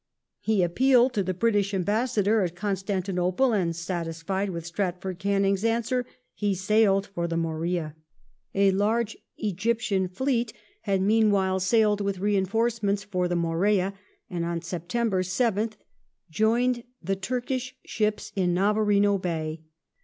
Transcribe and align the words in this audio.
He 0.39 0.63
appealed 0.63 1.13
to 1.13 1.21
the 1.21 1.31
British 1.35 1.75
ambassador 1.75 2.41
at 2.41 2.55
Constantinople 2.55 3.53
and, 3.53 3.75
satisfied 3.75 4.49
with 4.49 4.65
Stratford 4.65 5.19
Canning's 5.19 5.63
answer, 5.63 6.07
he 6.33 6.55
sailed 6.55 7.05
for 7.05 7.27
the 7.27 7.37
Morea. 7.37 7.95
A 8.55 8.71
large 8.71 9.15
Egyptian 9.37 10.07
fleet 10.07 10.53
had 10.81 11.03
meanwhile 11.03 11.59
sailed 11.59 12.01
with 12.01 12.17
reinforcements 12.17 13.03
for 13.03 13.27
the 13.27 13.35
Morea, 13.35 13.93
and 14.27 14.43
on 14.43 14.63
September 14.63 15.21
7th 15.21 15.73
joined 16.31 16.83
the 17.03 17.15
Turkish 17.15 17.75
ships 17.85 18.31
in 18.35 18.55
Navarino 18.55 19.19
Bay. 19.19 19.61